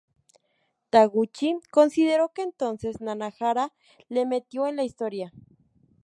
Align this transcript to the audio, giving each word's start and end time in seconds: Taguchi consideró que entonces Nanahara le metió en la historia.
Taguchi 0.89 1.59
consideró 1.69 2.29
que 2.33 2.41
entonces 2.41 3.01
Nanahara 3.01 3.71
le 4.09 4.25
metió 4.25 4.65
en 4.65 4.77
la 4.77 4.83
historia. 4.83 5.31